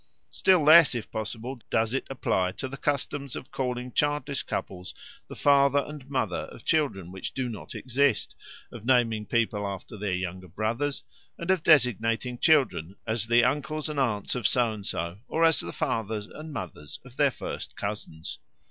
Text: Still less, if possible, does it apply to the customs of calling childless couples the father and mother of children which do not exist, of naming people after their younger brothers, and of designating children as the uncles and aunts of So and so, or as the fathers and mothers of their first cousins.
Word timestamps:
Still 0.31 0.63
less, 0.63 0.95
if 0.95 1.11
possible, 1.11 1.59
does 1.69 1.93
it 1.93 2.07
apply 2.09 2.53
to 2.53 2.67
the 2.67 2.75
customs 2.75 3.35
of 3.35 3.51
calling 3.51 3.91
childless 3.91 4.41
couples 4.41 4.95
the 5.27 5.35
father 5.35 5.85
and 5.87 6.09
mother 6.09 6.49
of 6.51 6.65
children 6.65 7.11
which 7.11 7.35
do 7.35 7.47
not 7.47 7.75
exist, 7.75 8.35
of 8.71 8.83
naming 8.83 9.27
people 9.27 9.67
after 9.67 9.95
their 9.99 10.11
younger 10.15 10.47
brothers, 10.47 11.03
and 11.37 11.51
of 11.51 11.61
designating 11.61 12.39
children 12.39 12.95
as 13.05 13.27
the 13.27 13.43
uncles 13.43 13.89
and 13.89 13.99
aunts 13.99 14.33
of 14.33 14.47
So 14.47 14.71
and 14.71 14.83
so, 14.83 15.19
or 15.27 15.45
as 15.45 15.59
the 15.59 15.71
fathers 15.71 16.25
and 16.25 16.51
mothers 16.51 16.99
of 17.05 17.15
their 17.17 17.29
first 17.29 17.75
cousins. 17.75 18.39